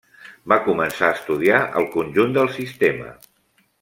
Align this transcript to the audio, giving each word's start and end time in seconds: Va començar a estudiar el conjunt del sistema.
Va 0.53 0.57
començar 0.67 1.09
a 1.09 1.17
estudiar 1.17 1.59
el 1.81 1.87
conjunt 1.97 2.35
del 2.39 2.51
sistema. 2.59 3.13